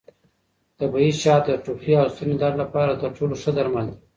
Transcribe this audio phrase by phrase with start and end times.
[0.79, 3.95] طبیعي شات د ټوخي او ستوني درد لپاره تر ټولو ښه درمل دي.